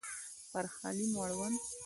[0.51, 1.57] پر خالي مړوند